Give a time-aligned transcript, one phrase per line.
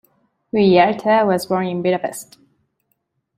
[0.51, 2.39] Gyurta was born in Budapest.